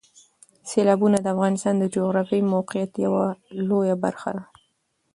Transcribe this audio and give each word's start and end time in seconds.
سیلابونه 0.69 1.17
د 1.21 1.25
افغانستان 1.35 1.75
د 1.79 1.85
جغرافیایي 1.95 2.49
موقیعت 2.55 2.91
یوه 3.05 3.25
لویه 3.67 3.95
پایله 4.01 4.31
ده. 4.35 4.43